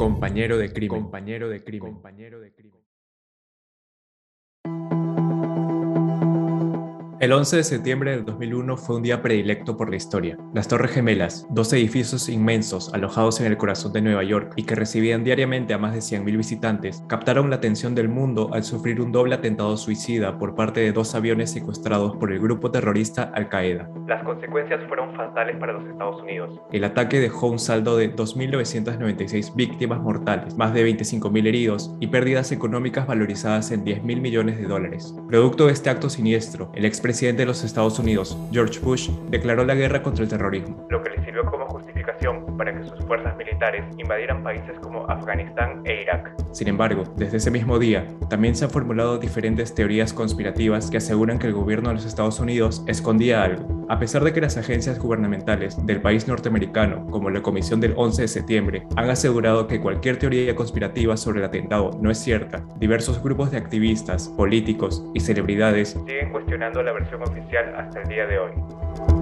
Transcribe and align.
Compañero 0.00 0.56
de 0.56 0.72
crimen. 0.72 1.02
Compañero 1.02 1.50
de 1.50 1.62
crimen. 1.62 1.92
Compañero 1.92 2.40
de 2.40 2.54
crimen. 2.54 2.80
El 7.20 7.32
11 7.32 7.58
de 7.58 7.64
septiembre 7.64 8.12
del 8.12 8.24
2001 8.24 8.78
fue 8.78 8.96
un 8.96 9.02
día 9.02 9.20
predilecto 9.20 9.76
por 9.76 9.90
la 9.90 9.96
historia. 9.96 10.38
Las 10.54 10.68
Torres 10.68 10.92
Gemelas, 10.92 11.46
dos 11.50 11.70
edificios 11.74 12.30
inmensos 12.30 12.94
alojados 12.94 13.42
en 13.42 13.46
el 13.46 13.58
corazón 13.58 13.92
de 13.92 14.00
Nueva 14.00 14.24
York 14.24 14.54
y 14.56 14.62
que 14.62 14.74
recibían 14.74 15.22
diariamente 15.22 15.74
a 15.74 15.78
más 15.78 15.92
de 15.92 15.98
100.000 15.98 16.34
visitantes, 16.34 17.04
captaron 17.08 17.50
la 17.50 17.56
atención 17.56 17.94
del 17.94 18.08
mundo 18.08 18.48
al 18.54 18.64
sufrir 18.64 19.02
un 19.02 19.12
doble 19.12 19.34
atentado 19.34 19.76
suicida 19.76 20.38
por 20.38 20.54
parte 20.54 20.80
de 20.80 20.92
dos 20.92 21.14
aviones 21.14 21.50
secuestrados 21.52 22.16
por 22.16 22.32
el 22.32 22.40
grupo 22.40 22.70
terrorista 22.70 23.24
Al-Qaeda. 23.34 23.90
Las 24.08 24.24
consecuencias 24.24 24.80
fueron 24.88 25.14
fatales 25.14 25.58
para 25.58 25.74
los 25.74 25.86
Estados 25.90 26.22
Unidos. 26.22 26.58
El 26.72 26.84
ataque 26.84 27.20
dejó 27.20 27.48
un 27.48 27.58
saldo 27.58 27.98
de 27.98 28.16
2.996 28.16 29.54
víctimas 29.54 30.00
mortales, 30.00 30.56
más 30.56 30.72
de 30.72 30.88
25.000 30.88 31.46
heridos 31.46 31.94
y 32.00 32.06
pérdidas 32.06 32.50
económicas 32.50 33.06
valorizadas 33.06 33.72
en 33.72 33.84
10.000 33.84 34.22
millones 34.22 34.56
de 34.56 34.64
dólares. 34.64 35.14
Producto 35.28 35.66
de 35.66 35.74
este 35.74 35.90
acto 35.90 36.08
siniestro, 36.08 36.72
el 36.74 36.86
expresidente 37.10 37.42
de 37.42 37.46
los 37.46 37.64
Estados 37.64 37.98
Unidos, 37.98 38.38
George 38.52 38.78
Bush, 38.78 39.10
declaró 39.30 39.64
la 39.64 39.74
guerra 39.74 40.00
contra 40.00 40.22
el 40.22 40.30
terrorismo, 40.30 40.86
lo 40.90 41.02
que 41.02 41.10
le 41.10 41.24
sirvió 41.24 41.44
como 41.44 41.59
justificación 42.20 42.56
para 42.56 42.76
que 42.76 42.84
sus 42.84 43.04
fuerzas 43.06 43.36
militares 43.36 43.84
invadieran 43.96 44.42
países 44.42 44.78
como 44.80 45.08
Afganistán 45.08 45.82
e 45.84 46.02
Irak. 46.02 46.34
Sin 46.52 46.68
embargo, 46.68 47.04
desde 47.16 47.38
ese 47.38 47.50
mismo 47.50 47.78
día, 47.78 48.06
también 48.28 48.54
se 48.54 48.64
han 48.64 48.70
formulado 48.70 49.18
diferentes 49.18 49.74
teorías 49.74 50.12
conspirativas 50.12 50.90
que 50.90 50.98
aseguran 50.98 51.38
que 51.38 51.46
el 51.46 51.52
gobierno 51.52 51.88
de 51.88 51.96
los 51.96 52.04
Estados 52.04 52.40
Unidos 52.40 52.84
escondía 52.86 53.42
algo. 53.42 53.86
A 53.88 53.98
pesar 53.98 54.22
de 54.22 54.32
que 54.32 54.40
las 54.40 54.56
agencias 54.56 54.98
gubernamentales 54.98 55.84
del 55.84 56.00
país 56.00 56.28
norteamericano, 56.28 57.06
como 57.06 57.30
la 57.30 57.42
Comisión 57.42 57.80
del 57.80 57.94
11 57.96 58.22
de 58.22 58.28
septiembre, 58.28 58.86
han 58.96 59.10
asegurado 59.10 59.66
que 59.66 59.80
cualquier 59.80 60.18
teoría 60.18 60.54
conspirativa 60.54 61.16
sobre 61.16 61.40
el 61.40 61.46
atentado 61.46 61.90
no 62.00 62.10
es 62.10 62.18
cierta, 62.18 62.64
diversos 62.76 63.22
grupos 63.22 63.50
de 63.50 63.58
activistas, 63.58 64.28
políticos 64.28 65.04
y 65.14 65.20
celebridades 65.20 65.96
siguen 66.06 66.30
cuestionando 66.30 66.82
la 66.82 66.92
versión 66.92 67.22
oficial 67.22 67.74
hasta 67.76 68.02
el 68.02 68.08
día 68.08 68.26
de 68.26 68.38
hoy. 68.38 69.19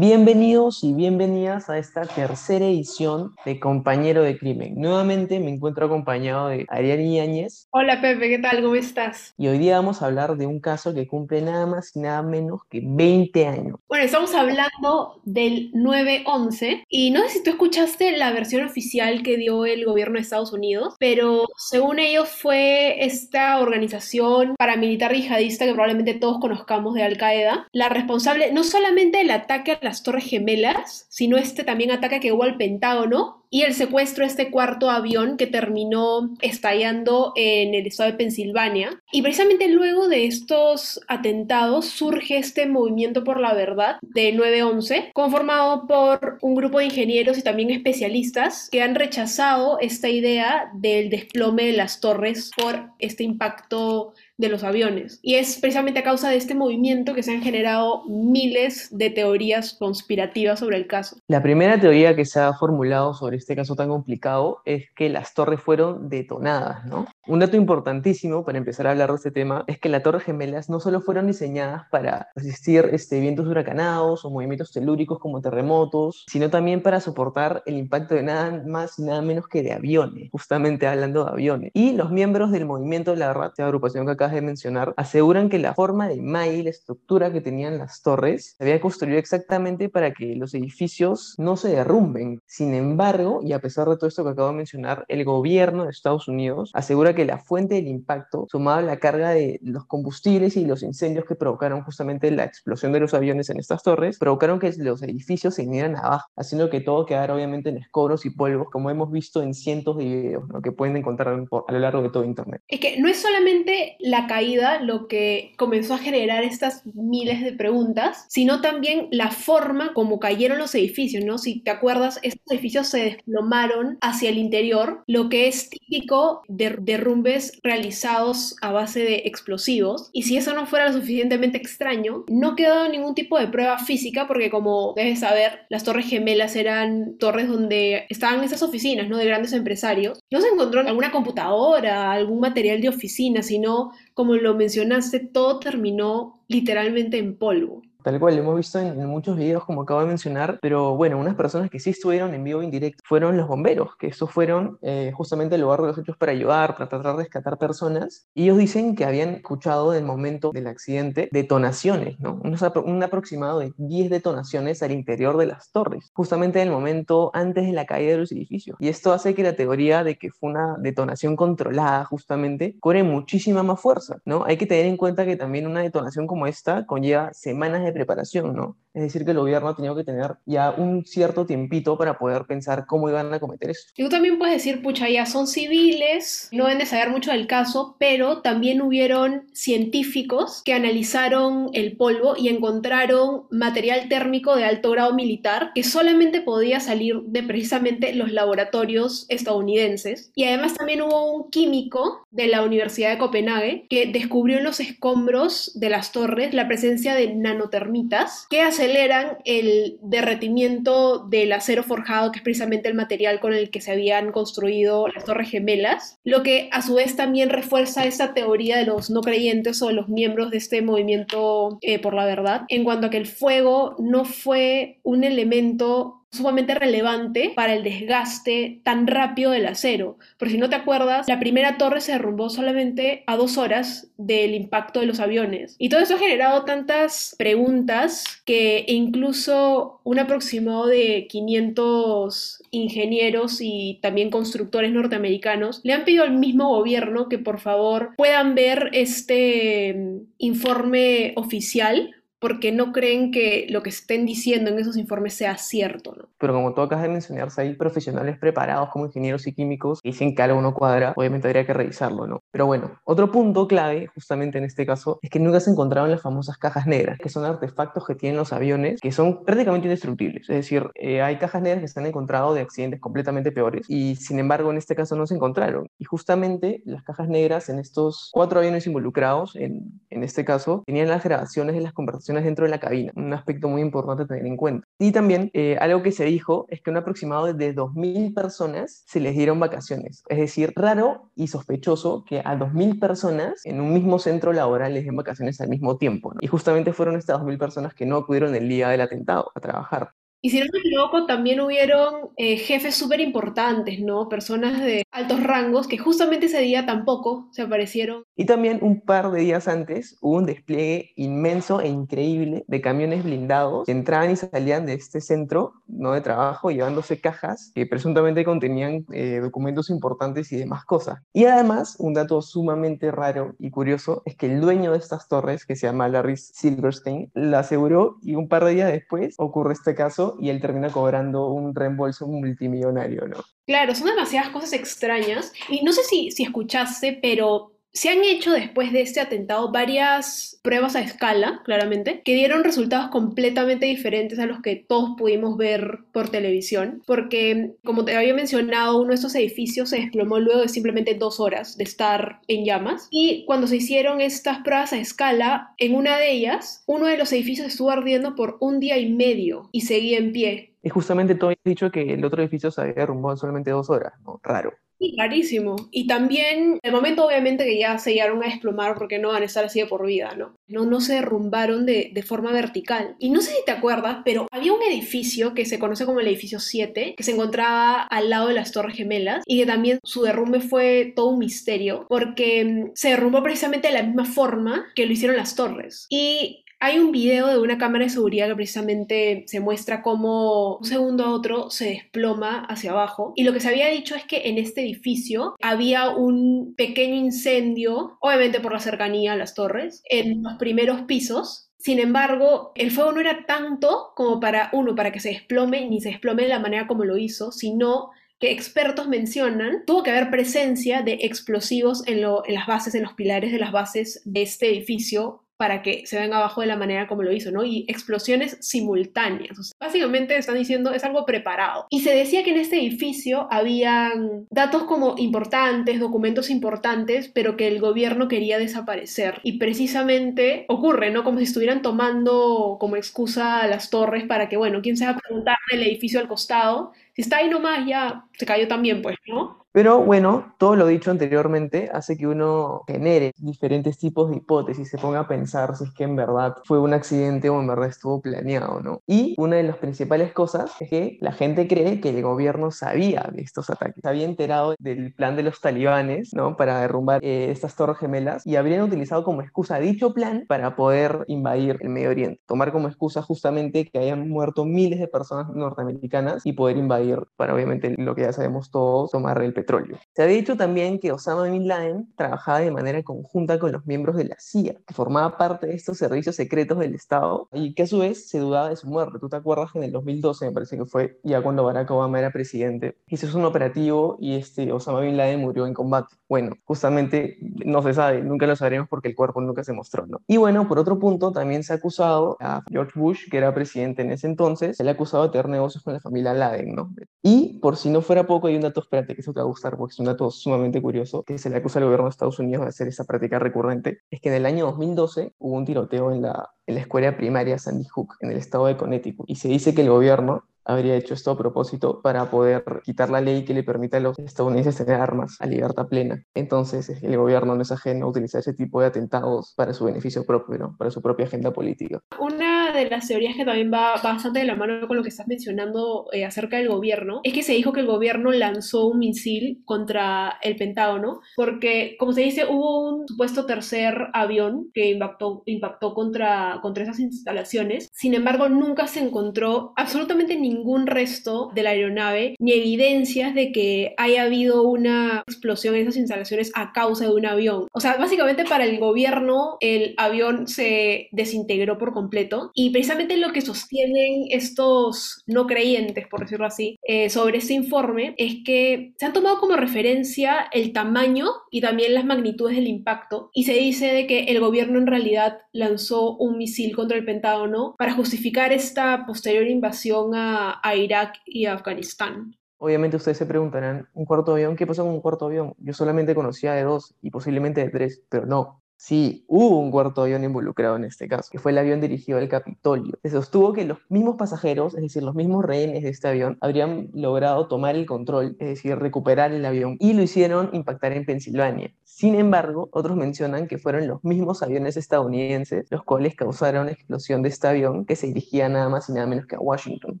Bienvenidos 0.00 0.82
y 0.82 0.94
bienvenidas 0.94 1.68
a 1.68 1.76
esta 1.76 2.06
tercera 2.06 2.64
edición 2.64 3.34
de 3.44 3.60
Compañero 3.60 4.22
de 4.22 4.38
Crimen. 4.38 4.80
Nuevamente 4.80 5.38
me 5.40 5.50
encuentro 5.50 5.84
acompañado 5.84 6.48
de 6.48 6.64
Ariel 6.70 7.16
Yáñez. 7.16 7.68
Hola 7.68 8.00
Pepe, 8.00 8.30
¿qué 8.30 8.38
tal? 8.38 8.62
¿Cómo 8.62 8.76
estás? 8.76 9.34
Y 9.36 9.48
hoy 9.48 9.58
día 9.58 9.76
vamos 9.76 10.00
a 10.00 10.06
hablar 10.06 10.38
de 10.38 10.46
un 10.46 10.58
caso 10.58 10.94
que 10.94 11.06
cumple 11.06 11.42
nada 11.42 11.66
más 11.66 11.94
y 11.94 12.00
nada 12.00 12.22
menos 12.22 12.62
que 12.70 12.80
20 12.82 13.46
años. 13.46 13.76
Bueno, 13.88 14.06
estamos 14.06 14.34
hablando 14.34 15.20
del 15.24 15.70
9-11 15.72 16.84
y 16.88 17.10
no 17.10 17.20
sé 17.24 17.28
si 17.28 17.42
tú 17.42 17.50
escuchaste 17.50 18.16
la 18.16 18.32
versión 18.32 18.64
oficial 18.64 19.22
que 19.22 19.36
dio 19.36 19.66
el 19.66 19.84
gobierno 19.84 20.14
de 20.14 20.22
Estados 20.22 20.54
Unidos, 20.54 20.94
pero 20.98 21.46
según 21.58 21.98
ellos 21.98 22.30
fue 22.30 23.04
esta 23.04 23.58
organización 23.58 24.54
paramilitar 24.56 25.12
yihadista 25.12 25.66
que 25.66 25.74
probablemente 25.74 26.14
todos 26.14 26.38
conozcamos 26.40 26.94
de 26.94 27.02
Al 27.02 27.18
Qaeda, 27.18 27.68
la 27.72 27.90
responsable 27.90 28.50
no 28.50 28.64
solamente 28.64 29.18
del 29.18 29.30
ataque 29.30 29.72
a 29.72 29.89
las 29.90 30.04
Torres 30.04 30.24
Gemelas, 30.24 31.06
sino 31.08 31.36
este 31.36 31.64
también 31.64 31.90
ataque 31.90 32.20
que 32.20 32.32
hubo 32.32 32.44
al 32.44 32.56
Pentágono 32.56 33.39
y 33.50 33.62
el 33.62 33.74
secuestro 33.74 34.24
de 34.24 34.30
este 34.30 34.50
cuarto 34.50 34.90
avión 34.90 35.36
que 35.36 35.46
terminó 35.46 36.32
estallando 36.40 37.32
en 37.34 37.74
el 37.74 37.86
estado 37.86 38.10
de 38.10 38.16
Pensilvania. 38.16 39.02
Y 39.12 39.22
precisamente 39.22 39.68
luego 39.68 40.08
de 40.08 40.26
estos 40.26 41.00
atentados 41.08 41.86
surge 41.86 42.38
este 42.38 42.66
movimiento 42.66 43.24
por 43.24 43.40
la 43.40 43.52
verdad 43.52 43.96
de 44.02 44.32
911, 44.32 45.10
conformado 45.12 45.86
por 45.86 46.38
un 46.40 46.54
grupo 46.54 46.78
de 46.78 46.86
ingenieros 46.86 47.38
y 47.38 47.42
también 47.42 47.70
especialistas 47.70 48.68
que 48.70 48.82
han 48.82 48.94
rechazado 48.94 49.78
esta 49.80 50.08
idea 50.08 50.70
del 50.74 51.10
desplome 51.10 51.66
de 51.66 51.72
las 51.72 52.00
torres 52.00 52.50
por 52.56 52.90
este 52.98 53.24
impacto 53.24 54.14
de 54.40 54.48
los 54.48 54.64
aviones. 54.64 55.18
Y 55.22 55.34
es 55.34 55.58
precisamente 55.58 56.00
a 56.00 56.02
causa 56.02 56.30
de 56.30 56.36
este 56.36 56.54
movimiento 56.54 57.14
que 57.14 57.22
se 57.22 57.32
han 57.32 57.42
generado 57.42 58.04
miles 58.06 58.88
de 58.90 59.10
teorías 59.10 59.74
conspirativas 59.74 60.60
sobre 60.60 60.78
el 60.78 60.86
caso. 60.86 61.18
La 61.28 61.42
primera 61.42 61.78
teoría 61.78 62.16
que 62.16 62.24
se 62.24 62.40
ha 62.40 62.54
formulado 62.54 63.12
sobre 63.12 63.36
este 63.40 63.56
caso 63.56 63.76
tan 63.76 63.88
complicado 63.88 64.62
es 64.64 64.90
que 64.94 65.08
las 65.08 65.34
torres 65.34 65.60
fueron 65.60 66.08
detonadas, 66.08 66.86
¿no? 66.86 67.06
Un 67.26 67.40
dato 67.40 67.56
importantísimo 67.56 68.44
para 68.44 68.58
empezar 68.58 68.86
a 68.86 68.92
hablar 68.92 69.10
de 69.10 69.16
este 69.16 69.30
tema 69.30 69.64
es 69.66 69.78
que 69.78 69.88
las 69.88 70.02
torres 70.02 70.22
gemelas 70.22 70.70
no 70.70 70.80
solo 70.80 71.00
fueron 71.00 71.26
diseñadas 71.26 71.82
para 71.90 72.28
resistir 72.34 72.88
este, 72.92 73.20
vientos 73.20 73.46
huracanados 73.46 74.24
o 74.24 74.30
movimientos 74.30 74.72
telúricos 74.72 75.18
como 75.18 75.40
terremotos, 75.40 76.24
sino 76.28 76.50
también 76.50 76.82
para 76.82 77.00
soportar 77.00 77.62
el 77.66 77.76
impacto 77.76 78.14
de 78.14 78.22
nada 78.22 78.62
más 78.66 78.98
y 78.98 79.02
nada 79.02 79.22
menos 79.22 79.48
que 79.48 79.62
de 79.62 79.72
aviones, 79.72 80.30
justamente 80.30 80.86
hablando 80.86 81.24
de 81.24 81.30
aviones. 81.30 81.70
Y 81.74 81.92
los 81.92 82.10
miembros 82.10 82.50
del 82.52 82.66
movimiento 82.66 83.10
de 83.12 83.18
la 83.18 83.32
RAT, 83.32 83.58
la 83.58 83.66
agrupación 83.66 84.06
que 84.06 84.12
acabas 84.12 84.34
de 84.34 84.42
mencionar, 84.42 84.94
aseguran 84.96 85.48
que 85.48 85.58
la 85.58 85.74
forma 85.74 86.08
de 86.08 86.20
y 86.20 86.62
la 86.62 86.70
estructura 86.70 87.32
que 87.32 87.40
tenían 87.40 87.78
las 87.78 88.02
torres 88.02 88.54
se 88.56 88.64
había 88.64 88.80
construido 88.80 89.18
exactamente 89.18 89.88
para 89.88 90.12
que 90.12 90.36
los 90.36 90.54
edificios 90.54 91.34
no 91.38 91.56
se 91.56 91.68
derrumben. 91.70 92.40
Sin 92.46 92.74
embargo, 92.74 93.29
y 93.42 93.52
a 93.52 93.60
pesar 93.60 93.88
de 93.88 93.96
todo 93.96 94.08
esto 94.08 94.24
que 94.24 94.30
acabo 94.30 94.48
de 94.48 94.56
mencionar, 94.56 95.04
el 95.08 95.24
gobierno 95.24 95.84
de 95.84 95.90
Estados 95.90 96.26
Unidos 96.26 96.70
asegura 96.74 97.14
que 97.14 97.24
la 97.24 97.38
fuente 97.38 97.76
del 97.76 97.86
impacto, 97.86 98.46
sumado 98.50 98.78
a 98.78 98.82
la 98.82 98.98
carga 98.98 99.30
de 99.30 99.60
los 99.62 99.86
combustibles 99.86 100.56
y 100.56 100.64
los 100.64 100.82
incendios 100.82 101.24
que 101.24 101.36
provocaron 101.36 101.82
justamente 101.82 102.30
la 102.30 102.44
explosión 102.44 102.92
de 102.92 103.00
los 103.00 103.14
aviones 103.14 103.50
en 103.50 103.60
estas 103.60 103.82
torres, 103.82 104.18
provocaron 104.18 104.58
que 104.58 104.72
los 104.78 105.02
edificios 105.02 105.54
se 105.54 105.62
vinieran 105.62 105.96
abajo, 105.96 106.28
haciendo 106.36 106.70
que 106.70 106.80
todo 106.80 107.06
quedara 107.06 107.34
obviamente 107.34 107.70
en 107.70 107.78
escombros 107.78 108.24
y 108.24 108.30
polvos, 108.30 108.68
como 108.70 108.90
hemos 108.90 109.10
visto 109.10 109.42
en 109.42 109.54
cientos 109.54 109.96
de 109.98 110.04
videos 110.04 110.48
¿no? 110.48 110.62
que 110.62 110.72
pueden 110.72 110.96
encontrar 110.96 111.34
a 111.34 111.72
lo 111.72 111.78
largo 111.78 112.02
de 112.02 112.10
todo 112.10 112.24
Internet. 112.24 112.62
Es 112.68 112.80
que 112.80 113.00
no 113.00 113.08
es 113.08 113.20
solamente 113.20 113.96
la 113.98 114.26
caída 114.26 114.80
lo 114.80 115.06
que 115.08 115.52
comenzó 115.56 115.94
a 115.94 115.98
generar 115.98 116.44
estas 116.44 116.82
miles 116.94 117.42
de 117.42 117.52
preguntas, 117.52 118.26
sino 118.28 118.60
también 118.60 119.08
la 119.10 119.30
forma 119.30 119.92
como 119.94 120.18
cayeron 120.18 120.58
los 120.58 120.74
edificios, 120.74 121.24
¿no? 121.24 121.38
Si 121.38 121.60
te 121.60 121.70
acuerdas, 121.70 122.18
estos 122.22 122.50
edificios 122.50 122.88
se 122.88 123.18
desplomaron 123.24 123.98
hacia 124.00 124.30
el 124.30 124.38
interior, 124.38 125.02
lo 125.06 125.28
que 125.28 125.48
es 125.48 125.70
típico 125.70 126.42
de, 126.48 126.70
de 126.80 127.00
derrumbes 127.00 127.58
realizados 127.62 128.56
a 128.60 128.72
base 128.72 129.00
de 129.00 129.22
explosivos. 129.24 130.10
Y 130.12 130.22
si 130.22 130.36
eso 130.36 130.54
no 130.54 130.66
fuera 130.66 130.88
lo 130.88 130.92
suficientemente 130.92 131.58
extraño, 131.58 132.24
no 132.28 132.56
quedó 132.56 132.88
ningún 132.88 133.14
tipo 133.14 133.38
de 133.38 133.48
prueba 133.48 133.78
física 133.78 134.26
porque 134.26 134.50
como 134.50 134.92
debes 134.96 135.20
saber, 135.20 135.60
las 135.68 135.84
torres 135.84 136.06
gemelas 136.06 136.56
eran 136.56 137.16
torres 137.18 137.48
donde 137.48 138.06
estaban 138.08 138.44
esas 138.44 138.62
oficinas, 138.62 139.08
¿no? 139.08 139.16
De 139.16 139.24
grandes 139.24 139.52
empresarios. 139.52 140.20
No 140.30 140.40
se 140.40 140.48
encontró 140.48 140.80
alguna 140.80 141.10
computadora, 141.10 142.12
algún 142.12 142.40
material 142.40 142.80
de 142.80 142.88
oficina, 142.88 143.42
sino, 143.42 143.92
como 144.14 144.34
lo 144.34 144.54
mencionaste, 144.54 145.20
todo 145.20 145.60
terminó 145.60 146.42
literalmente 146.48 147.18
en 147.18 147.36
polvo. 147.36 147.82
Tal 148.02 148.18
cual, 148.18 148.36
lo 148.36 148.42
hemos 148.42 148.56
visto 148.56 148.78
en, 148.78 149.04
muchos 149.06 149.36
videos, 149.36 149.64
como 149.64 149.82
acabo 149.82 150.00
de 150.00 150.06
mencionar, 150.06 150.58
pero 150.62 150.96
bueno, 150.96 151.18
unas 151.18 151.34
personas 151.34 151.70
que 151.70 151.78
sí 151.78 151.90
estuvieron 151.90 152.34
en 152.34 152.44
vivo 152.44 152.62
indirecto 152.62 153.02
fueron 153.06 153.36
los 153.36 153.48
bomberos, 153.48 153.96
que 153.96 154.06
estos 154.06 154.30
fueron 154.30 154.78
eh, 154.82 155.12
justamente 155.14 155.56
el 155.56 155.62
lugar 155.62 155.80
de 155.80 155.88
los 155.88 155.98
hechos 155.98 156.16
para 156.16 156.32
ayudar, 156.32 156.74
para 156.76 156.88
tratar 156.88 157.16
de 157.16 157.24
rescatar 157.24 157.58
personas. 157.58 158.28
Y 158.34 158.44
ellos 158.44 158.58
dicen 158.58 158.94
que 158.94 159.04
habían 159.04 159.30
escuchado 159.30 159.90
del 159.90 160.04
momento 160.04 160.50
del 160.52 160.66
accidente 160.66 161.28
detonaciones, 161.32 162.18
¿no? 162.20 162.40
Un, 162.42 162.56
un 162.84 163.02
aproximado 163.02 163.58
de 163.60 163.72
10 163.76 164.10
detonaciones 164.10 164.82
al 164.82 164.92
interior 164.92 165.36
de 165.36 165.46
las 165.46 165.70
torres, 165.72 166.10
justamente 166.14 166.60
en 166.60 166.68
el 166.68 166.74
momento 166.74 167.30
antes 167.34 167.66
de 167.66 167.72
la 167.72 167.86
caída 167.86 168.12
de 168.12 168.18
los 168.18 168.32
edificios. 168.32 168.76
Y 168.80 168.88
esto 168.88 169.12
hace 169.12 169.34
que 169.34 169.42
la 169.42 169.54
teoría 169.54 170.04
de 170.04 170.16
que 170.16 170.30
fue 170.30 170.50
una 170.50 170.76
detonación 170.78 171.36
controlada, 171.36 172.04
justamente, 172.04 172.76
cobre 172.80 173.02
muchísima 173.02 173.62
más 173.62 173.80
fuerza, 173.80 174.18
¿no? 174.24 174.44
Hay 174.44 174.56
que 174.56 174.66
tener 174.66 174.86
en 174.86 174.96
cuenta 174.96 175.24
que 175.24 175.36
también 175.36 175.66
una 175.66 175.80
detonación 175.80 176.26
como 176.26 176.46
esta 176.46 176.86
conlleva 176.86 177.32
semanas 177.32 177.82
de 177.82 177.89
preparación, 177.92 178.54
¿no? 178.54 178.76
Es 178.92 179.02
decir, 179.02 179.24
que 179.24 179.30
el 179.30 179.38
gobierno 179.38 179.68
ha 179.68 179.76
tenido 179.76 179.94
que 179.94 180.04
tener 180.04 180.36
ya 180.46 180.70
un 180.70 181.04
cierto 181.04 181.46
tiempito 181.46 181.96
para 181.96 182.18
poder 182.18 182.44
pensar 182.44 182.86
cómo 182.86 183.08
iban 183.08 183.32
a 183.32 183.40
cometer 183.40 183.70
eso. 183.70 183.88
Y 183.96 184.02
tú 184.02 184.08
también 184.08 184.38
puedes 184.38 184.54
decir, 184.54 184.82
pucha, 184.82 185.08
ya 185.08 185.26
son 185.26 185.46
civiles, 185.46 186.48
no 186.52 186.64
deben 186.64 186.78
de 186.78 186.86
saber 186.86 187.10
mucho 187.10 187.30
del 187.30 187.46
caso, 187.46 187.96
pero 187.98 188.42
también 188.42 188.82
hubieron 188.82 189.46
científicos 189.52 190.62
que 190.64 190.74
analizaron 190.74 191.70
el 191.72 191.96
polvo 191.96 192.34
y 192.36 192.48
encontraron 192.48 193.44
material 193.50 194.08
térmico 194.08 194.56
de 194.56 194.64
alto 194.64 194.90
grado 194.90 195.14
militar 195.14 195.70
que 195.74 195.84
solamente 195.84 196.40
podía 196.40 196.80
salir 196.80 197.20
de 197.22 197.42
precisamente 197.42 198.12
los 198.14 198.32
laboratorios 198.32 199.26
estadounidenses. 199.28 200.32
Y 200.34 200.44
además 200.44 200.74
también 200.74 201.02
hubo 201.02 201.32
un 201.32 201.50
químico 201.50 202.26
de 202.30 202.48
la 202.48 202.62
Universidad 202.62 203.10
de 203.10 203.18
Copenhague 203.18 203.86
que 203.88 204.06
descubrió 204.06 204.58
en 204.58 204.64
los 204.64 204.80
escombros 204.80 205.72
de 205.74 205.90
las 205.90 206.12
torres 206.12 206.54
la 206.54 206.66
presencia 206.66 207.14
de 207.14 207.34
nanotermitas 207.34 207.79
termitas 207.80 208.46
que 208.50 208.60
aceleran 208.60 209.38
el 209.44 209.98
derretimiento 210.02 211.26
del 211.26 211.52
acero 211.52 211.82
forjado, 211.82 212.30
que 212.30 212.38
es 212.38 212.44
precisamente 212.44 212.88
el 212.88 212.94
material 212.94 213.40
con 213.40 213.54
el 213.54 213.70
que 213.70 213.80
se 213.80 213.92
habían 213.92 214.32
construido 214.32 215.08
las 215.08 215.24
torres 215.24 215.50
gemelas, 215.50 216.18
lo 216.24 216.42
que 216.42 216.68
a 216.72 216.82
su 216.82 216.94
vez 216.94 217.16
también 217.16 217.48
refuerza 217.48 218.04
esta 218.04 218.34
teoría 218.34 218.76
de 218.76 218.84
los 218.84 219.08
no 219.10 219.22
creyentes 219.22 219.80
o 219.80 219.88
de 219.88 219.94
los 219.94 220.08
miembros 220.08 220.50
de 220.50 220.58
este 220.58 220.82
movimiento 220.82 221.78
eh, 221.80 221.98
por 221.98 222.12
la 222.12 222.26
verdad, 222.26 222.62
en 222.68 222.84
cuanto 222.84 223.06
a 223.06 223.10
que 223.10 223.16
el 223.16 223.26
fuego 223.26 223.96
no 223.98 224.24
fue 224.24 225.00
un 225.02 225.24
elemento 225.24 226.19
sumamente 226.30 226.74
relevante 226.74 227.52
para 227.54 227.74
el 227.74 227.82
desgaste 227.82 228.80
tan 228.84 229.06
rápido 229.06 229.50
del 229.50 229.66
acero. 229.66 230.18
Por 230.38 230.48
si 230.48 230.58
no 230.58 230.70
te 230.70 230.76
acuerdas, 230.76 231.28
la 231.28 231.40
primera 231.40 231.76
torre 231.76 232.00
se 232.00 232.12
derrumbó 232.12 232.50
solamente 232.50 233.24
a 233.26 233.36
dos 233.36 233.58
horas 233.58 234.10
del 234.16 234.54
impacto 234.54 235.00
de 235.00 235.06
los 235.06 235.18
aviones. 235.18 235.74
Y 235.78 235.88
todo 235.88 236.00
eso 236.00 236.14
ha 236.14 236.18
generado 236.18 236.64
tantas 236.64 237.34
preguntas 237.36 238.24
que 238.44 238.84
incluso 238.86 240.00
un 240.04 240.18
aproximado 240.18 240.86
de 240.86 241.26
500 241.28 242.62
ingenieros 242.70 243.58
y 243.60 243.98
también 244.02 244.30
constructores 244.30 244.92
norteamericanos 244.92 245.80
le 245.82 245.92
han 245.92 246.04
pedido 246.04 246.24
al 246.24 246.32
mismo 246.32 246.68
gobierno 246.68 247.28
que 247.28 247.38
por 247.38 247.58
favor 247.58 248.10
puedan 248.16 248.54
ver 248.54 248.90
este 248.92 249.94
mm, 249.94 250.18
informe 250.38 251.32
oficial 251.36 252.14
porque 252.40 252.72
no 252.72 252.92
creen 252.92 253.30
que 253.30 253.66
lo 253.68 253.82
que 253.82 253.90
estén 253.90 254.26
diciendo 254.26 254.70
en 254.70 254.78
esos 254.78 254.96
informes 254.96 255.34
sea 255.34 255.58
cierto, 255.58 256.14
¿no? 256.16 256.24
Pero 256.38 256.54
como 256.54 256.74
tú 256.74 256.80
acabas 256.80 257.04
de 257.04 257.10
mencionarse, 257.10 257.60
hay 257.60 257.74
profesionales 257.74 258.38
preparados 258.38 258.88
como 258.90 259.06
ingenieros 259.06 259.46
y 259.46 259.52
químicos 259.52 260.00
que 260.00 260.08
dicen 260.08 260.34
que 260.34 260.42
algo 260.42 260.60
no 260.62 260.74
cuadra, 260.74 261.12
obviamente 261.16 261.46
habría 261.48 261.66
que 261.66 261.74
revisarlo, 261.74 262.26
¿no? 262.26 262.42
Pero 262.50 262.66
bueno, 262.66 262.98
otro 263.04 263.30
punto 263.30 263.68
clave, 263.68 264.06
justamente 264.06 264.58
en 264.58 264.64
este 264.64 264.86
caso, 264.86 265.18
es 265.22 265.30
que 265.30 265.38
nunca 265.38 265.60
se 265.60 265.70
encontraron 265.70 266.10
las 266.10 266.22
famosas 266.22 266.56
cajas 266.56 266.86
negras, 266.86 267.18
que 267.18 267.28
son 267.28 267.44
artefactos 267.44 268.06
que 268.06 268.14
tienen 268.14 268.38
los 268.38 268.52
aviones 268.52 269.00
que 269.00 269.12
son 269.12 269.44
prácticamente 269.44 269.86
indestructibles. 269.86 270.48
Es 270.48 270.56
decir, 270.56 270.90
eh, 270.94 271.20
hay 271.20 271.36
cajas 271.36 271.60
negras 271.60 271.82
que 271.82 271.88
se 271.88 272.00
han 272.00 272.06
encontrado 272.06 272.54
de 272.54 272.62
accidentes 272.62 273.00
completamente 273.00 273.52
peores 273.52 273.84
y 273.88 274.16
sin 274.16 274.38
embargo 274.38 274.70
en 274.70 274.78
este 274.78 274.94
caso 274.94 275.14
no 275.14 275.26
se 275.26 275.34
encontraron. 275.34 275.86
Y 275.98 276.04
justamente 276.04 276.82
las 276.86 277.02
cajas 277.02 277.28
negras 277.28 277.68
en 277.68 277.78
estos 277.78 278.30
cuatro 278.32 278.60
aviones 278.60 278.86
involucrados, 278.86 279.56
en, 279.56 280.00
en 280.08 280.22
este 280.22 280.44
caso, 280.46 280.82
tenían 280.86 281.08
las 281.08 281.22
grabaciones 281.22 281.74
de 281.74 281.82
las 281.82 281.92
conversaciones 281.92 282.29
dentro 282.38 282.64
de 282.64 282.70
la 282.70 282.80
cabina, 282.80 283.12
un 283.16 283.32
aspecto 283.32 283.68
muy 283.68 283.82
importante 283.82 284.22
a 284.22 284.26
tener 284.26 284.46
en 284.46 284.56
cuenta. 284.56 284.86
Y 284.98 285.12
también 285.12 285.50
eh, 285.54 285.76
algo 285.80 286.02
que 286.02 286.12
se 286.12 286.24
dijo 286.24 286.66
es 286.68 286.80
que 286.80 286.90
un 286.90 286.96
aproximado 286.96 287.52
de 287.52 287.74
2.000 287.74 288.34
personas 288.34 289.02
se 289.06 289.20
les 289.20 289.36
dieron 289.36 289.58
vacaciones. 289.60 290.22
Es 290.28 290.38
decir, 290.38 290.72
raro 290.76 291.30
y 291.34 291.48
sospechoso 291.48 292.24
que 292.24 292.40
a 292.40 292.56
2.000 292.56 293.00
personas 293.00 293.66
en 293.66 293.80
un 293.80 293.92
mismo 293.92 294.18
centro 294.18 294.52
laboral 294.52 294.94
les 294.94 295.04
den 295.04 295.16
vacaciones 295.16 295.60
al 295.60 295.68
mismo 295.68 295.96
tiempo. 295.96 296.34
Y 296.40 296.46
justamente 296.46 296.92
fueron 296.92 297.16
estas 297.16 297.40
2.000 297.40 297.58
personas 297.58 297.94
que 297.94 298.06
no 298.06 298.16
acudieron 298.16 298.54
el 298.54 298.68
día 298.68 298.88
del 298.88 299.00
atentado 299.00 299.50
a 299.54 299.60
trabajar. 299.60 300.12
Y 300.42 300.50
si 300.50 300.58
no 300.58 300.66
me 300.72 300.78
equivoco, 300.78 301.26
también 301.26 301.60
hubieron 301.60 302.30
eh, 302.36 302.56
jefes 302.56 302.94
súper 302.94 303.20
importantes, 303.20 304.00
¿no? 304.00 304.28
Personas 304.30 304.80
de 304.80 305.04
altos 305.10 305.42
rangos 305.42 305.86
que 305.86 305.98
justamente 305.98 306.46
ese 306.46 306.60
día 306.60 306.86
tampoco 306.86 307.48
se 307.52 307.62
aparecieron. 307.62 308.24
Y 308.36 308.46
también 308.46 308.78
un 308.80 309.02
par 309.02 309.30
de 309.30 309.40
días 309.40 309.68
antes 309.68 310.16
hubo 310.22 310.36
un 310.36 310.46
despliegue 310.46 311.12
inmenso 311.16 311.82
e 311.82 311.88
increíble 311.88 312.64
de 312.66 312.80
camiones 312.80 313.22
blindados 313.22 313.84
que 313.84 313.92
entraban 313.92 314.30
y 314.30 314.36
salían 314.36 314.86
de 314.86 314.94
este 314.94 315.20
centro 315.20 315.74
¿no? 315.86 316.12
de 316.12 316.22
trabajo 316.22 316.70
llevándose 316.70 317.20
cajas 317.20 317.70
que 317.74 317.84
presuntamente 317.84 318.44
contenían 318.44 319.04
eh, 319.12 319.40
documentos 319.42 319.90
importantes 319.90 320.52
y 320.52 320.56
demás 320.56 320.86
cosas. 320.86 321.20
Y 321.34 321.44
además, 321.44 321.96
un 321.98 322.14
dato 322.14 322.40
sumamente 322.40 323.10
raro 323.10 323.54
y 323.58 323.70
curioso 323.70 324.22
es 324.24 324.36
que 324.36 324.46
el 324.46 324.62
dueño 324.62 324.92
de 324.92 324.98
estas 324.98 325.28
torres, 325.28 325.66
que 325.66 325.76
se 325.76 325.86
llama 325.86 326.08
Larry 326.08 326.38
Silverstein, 326.38 327.30
la 327.34 327.58
aseguró 327.58 328.16
y 328.22 328.36
un 328.36 328.48
par 328.48 328.64
de 328.64 328.72
días 328.72 328.90
después 328.90 329.34
ocurre 329.36 329.74
este 329.74 329.94
caso 329.94 330.29
y 330.38 330.50
él 330.50 330.60
termina 330.60 330.90
cobrando 330.90 331.48
un 331.48 331.74
reembolso 331.74 332.26
multimillonario, 332.26 333.26
¿no? 333.26 333.38
Claro, 333.66 333.94
son 333.94 334.08
demasiadas 334.08 334.50
cosas 334.50 334.72
extrañas. 334.72 335.52
Y 335.68 335.82
no 335.82 335.92
sé 335.92 336.02
si, 336.04 336.30
si 336.30 336.42
escuchaste, 336.42 337.18
pero 337.20 337.72
se 337.92 338.08
han 338.08 338.22
hecho 338.24 338.52
después 338.52 338.92
de 338.92 339.00
este 339.00 339.20
atentado 339.20 339.72
varias 339.72 340.60
pruebas 340.62 340.94
a 340.94 341.00
escala, 341.00 341.60
claramente, 341.64 342.22
que 342.24 342.34
dieron 342.34 342.62
resultados 342.62 343.08
completamente 343.10 343.86
diferentes 343.86 344.38
a 344.38 344.46
los 344.46 344.60
que 344.60 344.76
todos 344.76 345.16
pudimos 345.18 345.56
ver 345.56 346.00
por 346.12 346.28
televisión, 346.28 347.02
porque 347.06 347.72
como 347.84 348.04
te 348.04 348.16
había 348.16 348.34
mencionado, 348.34 349.00
uno 349.00 349.08
de 349.08 349.16
estos 349.16 349.34
edificios 349.34 349.90
se 349.90 349.98
desplomó 349.98 350.38
luego 350.38 350.60
de 350.60 350.68
simplemente 350.68 351.14
dos 351.14 351.40
horas 351.40 351.76
de 351.76 351.84
estar 351.84 352.40
en 352.46 352.64
llamas. 352.64 353.08
Y 353.10 353.44
cuando 353.46 353.66
se 353.66 353.76
hicieron 353.76 354.20
estas 354.20 354.58
pruebas 354.58 354.92
a 354.92 354.98
escala, 354.98 355.74
en 355.78 355.94
una 355.94 356.16
de 356.16 356.32
ellas, 356.32 356.84
uno 356.86 357.06
de 357.06 357.16
los 357.16 357.32
edificios 357.32 357.66
estuvo 357.66 357.90
ardiendo 357.90 358.34
por 358.34 358.56
un 358.60 358.78
día 358.80 358.98
y 358.98 359.12
medio 359.12 359.68
y 359.72 359.82
seguía 359.82 360.18
en 360.18 360.32
pie. 360.32 360.74
Y 360.82 360.88
justamente 360.88 361.34
tú 361.34 361.46
habías 361.46 361.58
dicho 361.64 361.90
que 361.90 362.14
el 362.14 362.24
otro 362.24 362.40
edificio 362.42 362.70
se 362.70 362.80
había 362.80 362.94
derrumbado 362.94 363.34
en 363.34 363.38
solamente 363.38 363.70
dos 363.70 363.90
horas. 363.90 364.12
Raro. 364.42 364.72
Sí, 365.00 365.14
rarísimo. 365.16 365.88
Y 365.90 366.06
también, 366.06 366.78
el 366.82 366.92
momento 366.92 367.24
obviamente 367.24 367.64
que 367.64 367.78
ya 367.78 367.96
se 367.98 368.12
llegaron 368.12 368.42
a 368.42 368.48
desplomar 368.48 368.96
porque 368.98 369.18
no 369.18 369.28
van 369.28 369.42
a 369.42 369.46
estar 369.46 369.64
así 369.64 369.80
de 369.80 369.86
por 369.86 370.04
vida, 370.04 370.34
¿no? 370.36 370.58
No, 370.68 370.84
no 370.84 371.00
se 371.00 371.14
derrumbaron 371.14 371.86
de, 371.86 372.10
de, 372.12 372.22
forma 372.22 372.52
vertical. 372.52 373.16
Y 373.18 373.30
no 373.30 373.40
sé 373.40 373.52
si 373.52 373.64
te 373.64 373.72
acuerdas, 373.72 374.18
pero 374.26 374.46
había 374.50 374.74
un 374.74 374.82
edificio 374.82 375.54
que 375.54 375.64
se 375.64 375.78
conoce 375.78 376.04
como 376.04 376.20
el 376.20 376.26
edificio 376.26 376.60
7, 376.60 377.14
que 377.16 377.22
se 377.22 377.30
encontraba 377.30 378.02
al 378.02 378.28
lado 378.28 378.48
de 378.48 378.54
las 378.54 378.72
Torres 378.72 378.94
Gemelas 378.94 379.42
y 379.46 379.60
que 379.60 379.66
también 379.66 380.00
su 380.04 380.20
derrumbe 380.20 380.60
fue 380.60 381.14
todo 381.16 381.30
un 381.30 381.38
misterio 381.38 382.04
porque 382.06 382.62
mm, 382.66 382.90
se 382.92 383.08
derrumbó 383.08 383.42
precisamente 383.42 383.88
de 383.88 383.94
la 383.94 384.02
misma 384.02 384.26
forma 384.26 384.84
que 384.94 385.06
lo 385.06 385.12
hicieron 385.14 385.38
las 385.38 385.54
torres. 385.54 386.06
Y 386.10 386.64
hay 386.82 386.98
un 386.98 387.12
video 387.12 387.46
de 387.46 387.58
una 387.58 387.76
cámara 387.76 388.04
de 388.04 388.10
seguridad 388.10 388.48
que 388.48 388.54
precisamente 388.54 389.44
se 389.46 389.60
muestra 389.60 390.00
cómo 390.00 390.78
un 390.78 390.84
segundo 390.84 391.24
a 391.24 391.30
otro 391.30 391.68
se 391.68 391.90
desploma 391.90 392.64
hacia 392.64 392.92
abajo. 392.92 393.34
Y 393.36 393.44
lo 393.44 393.52
que 393.52 393.60
se 393.60 393.68
había 393.68 393.88
dicho 393.88 394.14
es 394.14 394.24
que 394.24 394.48
en 394.48 394.56
este 394.56 394.80
edificio 394.80 395.54
había 395.60 396.08
un 396.08 396.74
pequeño 396.76 397.14
incendio, 397.14 398.16
obviamente 398.20 398.60
por 398.60 398.72
la 398.72 398.80
cercanía 398.80 399.34
a 399.34 399.36
las 399.36 399.54
torres, 399.54 400.02
en 400.08 400.42
los 400.42 400.54
primeros 400.54 401.02
pisos. 401.02 401.70
Sin 401.76 401.98
embargo, 401.98 402.72
el 402.74 402.90
fuego 402.90 403.12
no 403.12 403.20
era 403.20 403.44
tanto 403.44 404.12
como 404.16 404.40
para, 404.40 404.70
uno, 404.72 404.94
para 404.94 405.12
que 405.12 405.20
se 405.20 405.30
desplome, 405.30 405.86
ni 405.86 406.00
se 406.00 406.08
desplome 406.08 406.44
de 406.44 406.48
la 406.48 406.60
manera 406.60 406.86
como 406.86 407.04
lo 407.04 407.18
hizo, 407.18 407.52
sino 407.52 408.08
que 408.38 408.52
expertos 408.52 409.06
mencionan, 409.06 409.84
tuvo 409.86 410.02
que 410.02 410.12
haber 410.12 410.30
presencia 410.30 411.02
de 411.02 411.18
explosivos 411.20 412.08
en, 412.08 412.20
en 412.20 412.54
las 412.54 412.66
bases, 412.66 412.94
en 412.94 413.02
los 413.02 413.12
pilares 413.12 413.52
de 413.52 413.58
las 413.58 413.70
bases 413.70 414.22
de 414.24 414.40
este 414.40 414.70
edificio 414.70 415.42
para 415.60 415.82
que 415.82 416.06
se 416.06 416.18
venga 416.18 416.38
abajo 416.38 416.62
de 416.62 416.68
la 416.68 416.78
manera 416.78 417.06
como 417.06 417.22
lo 417.22 417.32
hizo, 417.32 417.50
¿no? 417.50 417.62
Y 417.64 417.84
explosiones 417.86 418.56
simultáneas. 418.62 419.74
básicamente 419.78 420.34
están 420.38 420.56
diciendo 420.56 420.94
es 420.94 421.04
algo 421.04 421.26
preparado. 421.26 421.86
Y 421.90 422.00
se 422.00 422.14
decía 422.14 422.42
que 422.42 422.52
en 422.52 422.56
este 422.56 422.78
edificio 422.78 423.46
habían 423.50 424.46
datos 424.48 424.84
como 424.84 425.16
importantes, 425.18 426.00
documentos 426.00 426.48
importantes, 426.48 427.28
pero 427.28 427.58
que 427.58 427.68
el 427.68 427.78
gobierno 427.78 428.26
quería 428.26 428.58
desaparecer. 428.58 429.42
Y 429.42 429.58
precisamente 429.58 430.64
ocurre, 430.68 431.10
¿no? 431.10 431.24
Como 431.24 431.36
si 431.36 431.44
estuvieran 431.44 431.82
tomando 431.82 432.78
como 432.80 432.96
excusa 432.96 433.66
las 433.66 433.90
torres 433.90 434.24
para 434.24 434.48
que, 434.48 434.56
bueno, 434.56 434.80
quién 434.80 434.96
se 434.96 435.04
va 435.04 435.10
a 435.10 435.18
preguntar 435.18 435.58
del 435.70 435.82
edificio 435.82 436.20
al 436.20 436.28
costado. 436.28 436.92
Si 437.12 437.20
está 437.20 437.36
ahí 437.36 437.50
nomás, 437.50 437.86
ya 437.86 438.24
se 438.32 438.46
cayó 438.46 438.66
también, 438.66 439.02
pues, 439.02 439.16
¿no? 439.26 439.66
Pero 439.72 440.02
bueno, 440.02 440.54
todo 440.58 440.74
lo 440.74 440.86
dicho 440.88 441.12
anteriormente 441.12 441.90
hace 441.92 442.16
que 442.16 442.26
uno 442.26 442.82
genere 442.88 443.32
diferentes 443.36 443.98
tipos 443.98 444.28
de 444.28 444.38
hipótesis, 444.38 444.90
se 444.90 444.98
ponga 444.98 445.20
a 445.20 445.28
pensar 445.28 445.76
si 445.76 445.84
es 445.84 445.92
que 445.92 446.02
en 446.02 446.16
verdad 446.16 446.56
fue 446.64 446.80
un 446.80 446.92
accidente 446.92 447.50
o 447.50 447.60
en 447.60 447.68
verdad 447.68 447.88
estuvo 447.88 448.20
planeado, 448.20 448.80
¿no? 448.80 449.00
Y 449.06 449.36
una 449.38 449.56
de 449.56 449.62
las 449.62 449.76
principales 449.76 450.32
cosas 450.32 450.72
es 450.80 450.90
que 450.90 451.18
la 451.20 451.30
gente 451.30 451.68
cree 451.68 452.00
que 452.00 452.08
el 452.10 452.20
gobierno 452.20 452.72
sabía 452.72 453.30
de 453.32 453.42
estos 453.42 453.70
ataques, 453.70 454.04
había 454.04 454.24
enterado 454.24 454.74
del 454.80 455.14
plan 455.14 455.36
de 455.36 455.44
los 455.44 455.60
talibanes, 455.60 456.34
¿no? 456.34 456.56
Para 456.56 456.80
derrumbar 456.80 457.20
eh, 457.22 457.52
estas 457.52 457.76
torres 457.76 457.98
gemelas 457.98 458.44
y 458.44 458.56
habrían 458.56 458.82
utilizado 458.82 459.22
como 459.22 459.40
excusa 459.40 459.78
dicho 459.78 460.12
plan 460.12 460.46
para 460.48 460.74
poder 460.74 461.24
invadir 461.28 461.78
el 461.80 461.90
Medio 461.90 462.10
Oriente, 462.10 462.40
tomar 462.46 462.72
como 462.72 462.88
excusa 462.88 463.22
justamente 463.22 463.88
que 463.88 464.00
hayan 464.00 464.28
muerto 464.28 464.64
miles 464.64 464.98
de 464.98 465.06
personas 465.06 465.48
norteamericanas 465.54 466.44
y 466.44 466.54
poder 466.54 466.76
invadir, 466.76 467.20
para 467.36 467.54
obviamente 467.54 467.94
lo 467.96 468.16
que 468.16 468.22
ya 468.22 468.32
sabemos 468.32 468.72
todos, 468.72 469.12
tomar 469.12 469.40
el 469.42 469.54
petróleo. 469.60 469.98
Se 470.14 470.22
había 470.22 470.36
dicho 470.36 470.56
también 470.56 470.98
que 470.98 471.12
Osama 471.12 471.44
Bin 471.44 471.68
Laden 471.68 472.12
trabajaba 472.16 472.60
de 472.60 472.70
manera 472.70 473.02
conjunta 473.02 473.58
con 473.58 473.72
los 473.72 473.86
miembros 473.86 474.16
de 474.16 474.24
la 474.24 474.36
CIA, 474.38 474.74
que 474.86 474.94
formaba 474.94 475.36
parte 475.36 475.66
de 475.66 475.74
estos 475.74 475.98
servicios 475.98 476.36
secretos 476.36 476.78
del 476.78 476.94
Estado 476.94 477.48
y 477.52 477.74
que 477.74 477.82
a 477.82 477.86
su 477.86 477.98
vez 477.98 478.28
se 478.28 478.38
dudaba 478.38 478.70
de 478.70 478.76
su 478.76 478.88
muerte. 478.88 479.18
¿Tú 479.18 479.28
te 479.28 479.36
acuerdas 479.36 479.72
que 479.72 479.78
en 479.78 479.84
el 479.84 479.92
2012, 479.92 480.46
me 480.46 480.52
parece 480.52 480.76
que 480.76 480.86
fue 480.86 481.20
ya 481.22 481.42
cuando 481.42 481.64
Barack 481.64 481.90
Obama 481.90 482.18
era 482.18 482.30
presidente, 482.30 482.96
hizo 483.08 483.38
un 483.38 483.44
operativo 483.44 484.16
y 484.20 484.36
este 484.36 484.72
Osama 484.72 485.00
Bin 485.00 485.16
Laden 485.16 485.40
murió 485.40 485.66
en 485.66 485.74
combate? 485.74 486.16
Bueno, 486.28 486.54
justamente 486.64 487.38
no 487.64 487.82
se 487.82 487.92
sabe, 487.92 488.22
nunca 488.22 488.46
lo 488.46 488.56
sabremos 488.56 488.88
porque 488.88 489.08
el 489.08 489.14
cuerpo 489.14 489.40
nunca 489.40 489.64
se 489.64 489.72
mostró, 489.72 490.06
¿no? 490.06 490.20
Y 490.26 490.36
bueno, 490.36 490.66
por 490.68 490.78
otro 490.78 490.98
punto, 490.98 491.32
también 491.32 491.62
se 491.64 491.72
ha 491.72 491.76
acusado 491.76 492.36
a 492.40 492.62
George 492.68 492.98
Bush, 492.98 493.28
que 493.30 493.36
era 493.36 493.52
presidente 493.52 494.02
en 494.02 494.12
ese 494.12 494.26
entonces, 494.26 494.76
se 494.76 494.84
le 494.84 494.90
ha 494.90 494.92
acusado 494.94 495.24
de 495.24 495.30
tener 495.30 495.48
negocios 495.48 495.82
con 495.82 495.92
la 495.92 496.00
familia 496.00 496.32
Laden, 496.32 496.74
¿no? 496.74 496.94
Y 497.22 497.58
por 497.60 497.76
si 497.76 497.90
no 497.90 498.00
fuera 498.00 498.26
poco, 498.26 498.46
hay 498.46 498.56
un 498.56 498.62
dato, 498.62 498.80
espérate, 498.80 499.14
que 499.14 499.20
eso 499.20 499.32
te 499.32 499.40
gustar, 499.50 499.76
porque 499.76 499.92
es 499.92 499.98
un 499.98 500.06
dato 500.06 500.30
sumamente 500.30 500.80
curioso, 500.82 501.22
que 501.22 501.38
se 501.38 501.50
le 501.50 501.56
acusa 501.56 501.78
al 501.78 501.84
gobierno 501.84 502.06
de 502.06 502.10
Estados 502.10 502.38
Unidos 502.38 502.62
de 502.64 502.68
hacer 502.68 502.88
esa 502.88 503.04
práctica 503.04 503.38
recurrente, 503.38 504.00
es 504.10 504.20
que 504.20 504.28
en 504.28 504.36
el 504.36 504.46
año 504.46 504.66
2012 504.66 505.34
hubo 505.38 505.56
un 505.56 505.64
tiroteo 505.64 506.12
en 506.12 506.22
la, 506.22 506.50
en 506.66 506.74
la 506.74 506.80
escuela 506.80 507.16
primaria 507.16 507.58
Sandy 507.58 507.84
Hook, 507.84 508.16
en 508.20 508.30
el 508.30 508.36
estado 508.38 508.66
de 508.66 508.76
Connecticut, 508.76 509.28
y 509.28 509.36
se 509.36 509.48
dice 509.48 509.74
que 509.74 509.82
el 509.82 509.90
gobierno 509.90 510.44
habría 510.64 510.96
hecho 510.96 511.14
esto 511.14 511.30
a 511.30 511.38
propósito 511.38 512.00
para 512.00 512.30
poder 512.30 512.64
quitar 512.84 513.10
la 513.10 513.20
ley 513.20 513.44
que 513.44 513.54
le 513.54 513.62
permita 513.62 513.96
a 513.96 514.00
los 514.00 514.18
estadounidenses 514.18 514.76
tener 514.76 515.00
armas 515.00 515.36
a 515.40 515.46
libertad 515.46 515.88
plena. 515.88 516.24
Entonces, 516.34 516.90
el 517.02 517.16
gobierno 517.16 517.54
no 517.54 517.62
es 517.62 517.72
ajeno 517.72 518.06
a 518.06 518.08
utilizar 518.10 518.40
ese 518.40 518.54
tipo 518.54 518.80
de 518.80 518.86
atentados 518.86 519.54
para 519.56 519.72
su 519.72 519.84
beneficio 519.84 520.24
propio, 520.24 520.74
para 520.78 520.90
su 520.90 521.02
propia 521.02 521.26
agenda 521.26 521.52
política. 521.52 522.00
Una 522.18 522.59
de 522.84 522.90
las 522.90 523.08
teorías 523.08 523.36
que 523.36 523.44
también 523.44 523.72
va 523.72 524.00
bastante 524.02 524.40
de 524.40 524.44
la 524.44 524.56
mano 524.56 524.86
con 524.86 524.96
lo 524.96 525.02
que 525.02 525.08
estás 525.08 525.28
mencionando 525.28 526.06
eh, 526.12 526.24
acerca 526.24 526.56
del 526.56 526.68
gobierno 526.68 527.20
es 527.24 527.32
que 527.32 527.42
se 527.42 527.52
dijo 527.52 527.72
que 527.72 527.80
el 527.80 527.86
gobierno 527.86 528.30
lanzó 528.32 528.86
un 528.86 528.98
misil 528.98 529.62
contra 529.64 530.38
el 530.42 530.56
Pentágono, 530.56 531.20
porque, 531.36 531.96
como 531.98 532.12
se 532.12 532.22
dice, 532.22 532.46
hubo 532.46 532.88
un 532.88 533.08
supuesto 533.08 533.46
tercer 533.46 534.08
avión 534.12 534.70
que 534.74 534.90
impactó, 534.90 535.42
impactó 535.46 535.94
contra, 535.94 536.58
contra 536.62 536.84
esas 536.84 537.00
instalaciones. 537.00 537.88
Sin 537.92 538.14
embargo, 538.14 538.48
nunca 538.48 538.86
se 538.86 539.00
encontró 539.00 539.72
absolutamente 539.76 540.36
ningún 540.36 540.86
resto 540.86 541.50
de 541.54 541.62
la 541.62 541.70
aeronave 541.70 542.34
ni 542.38 542.52
evidencias 542.52 543.34
de 543.34 543.52
que 543.52 543.94
haya 543.96 544.24
habido 544.24 544.62
una 544.62 545.22
explosión 545.26 545.74
en 545.74 545.82
esas 545.82 545.96
instalaciones 545.96 546.52
a 546.54 546.72
causa 546.72 547.04
de 547.04 547.14
un 547.14 547.26
avión. 547.26 547.66
O 547.72 547.80
sea, 547.80 547.96
básicamente 547.96 548.44
para 548.44 548.64
el 548.64 548.78
gobierno 548.78 549.56
el 549.60 549.94
avión 549.96 550.46
se 550.46 551.08
desintegró 551.12 551.78
por 551.78 551.92
completo 551.92 552.50
y 552.54 552.69
precisamente 552.70 553.16
lo 553.16 553.32
que 553.32 553.40
sostienen 553.40 554.24
estos 554.30 555.22
no 555.26 555.46
creyentes, 555.46 556.06
por 556.08 556.20
decirlo 556.20 556.46
así, 556.46 556.78
eh, 556.82 557.10
sobre 557.10 557.38
este 557.38 557.54
informe 557.54 558.14
es 558.16 558.36
que 558.44 558.94
se 558.98 559.06
han 559.06 559.12
tomado 559.12 559.38
como 559.38 559.56
referencia 559.56 560.48
el 560.52 560.72
tamaño 560.72 561.26
y 561.50 561.60
también 561.60 561.94
las 561.94 562.04
magnitudes 562.04 562.56
del 562.56 562.66
impacto 562.66 563.30
y 563.34 563.44
se 563.44 563.54
dice 563.54 563.86
de 563.92 564.06
que 564.06 564.24
el 564.24 564.40
gobierno 564.40 564.78
en 564.78 564.86
realidad 564.86 565.38
lanzó 565.52 566.16
un 566.16 566.38
misil 566.38 566.74
contra 566.74 566.96
el 566.96 567.04
Pentágono 567.04 567.74
para 567.78 567.92
justificar 567.92 568.52
esta 568.52 569.06
posterior 569.06 569.46
invasión 569.46 570.14
a 570.14 570.30
a, 570.62 570.76
Irak 570.76 571.16
y 571.26 571.46
Afganistán. 571.46 572.36
Obviamente 572.58 572.96
ustedes 572.96 573.18
se 573.18 573.26
preguntarán, 573.26 573.88
¿un 573.94 574.04
cuarto 574.04 574.32
avión? 574.32 574.56
¿Qué 574.56 574.66
pasó 574.66 574.84
con 574.84 574.92
un 574.92 575.00
cuarto 575.00 575.26
avión? 575.26 575.54
Yo 575.58 575.72
solamente 575.72 576.14
conocía 576.14 576.52
de 576.52 576.62
dos 576.62 576.94
y 577.00 577.10
posiblemente 577.10 577.62
de 577.62 577.70
tres, 577.70 578.02
pero 578.08 578.26
no. 578.26 578.62
Sí, 578.82 579.26
hubo 579.28 579.58
un 579.60 579.70
cuarto 579.70 580.00
avión 580.00 580.24
involucrado 580.24 580.76
en 580.76 580.84
este 580.84 581.06
caso, 581.06 581.28
que 581.30 581.38
fue 581.38 581.52
el 581.52 581.58
avión 581.58 581.82
dirigido 581.82 582.16
al 582.16 582.30
Capitolio. 582.30 582.98
Se 583.02 583.10
sostuvo 583.10 583.52
que 583.52 583.66
los 583.66 583.76
mismos 583.90 584.16
pasajeros, 584.16 584.74
es 584.74 584.80
decir, 584.80 585.02
los 585.02 585.14
mismos 585.14 585.44
rehenes 585.44 585.82
de 585.82 585.90
este 585.90 586.08
avión, 586.08 586.38
habrían 586.40 586.88
logrado 586.94 587.46
tomar 587.46 587.76
el 587.76 587.84
control, 587.84 588.36
es 588.40 588.48
decir, 588.48 588.78
recuperar 588.78 589.32
el 589.32 589.44
avión, 589.44 589.76
y 589.80 589.92
lo 589.92 590.02
hicieron 590.02 590.48
impactar 590.54 590.92
en 590.92 591.04
Pensilvania. 591.04 591.74
Sin 591.84 592.14
embargo, 592.14 592.70
otros 592.72 592.96
mencionan 592.96 593.48
que 593.48 593.58
fueron 593.58 593.86
los 593.86 594.02
mismos 594.02 594.42
aviones 594.42 594.78
estadounidenses 594.78 595.66
los 595.70 595.84
cuales 595.84 596.16
causaron 596.16 596.64
la 596.64 596.72
explosión 596.72 597.20
de 597.22 597.28
este 597.28 597.48
avión 597.48 597.84
que 597.84 597.96
se 597.96 598.06
dirigía 598.06 598.48
nada 598.48 598.70
más 598.70 598.88
y 598.88 598.94
nada 598.94 599.06
menos 599.06 599.26
que 599.26 599.36
a 599.36 599.40
Washington 599.40 600.00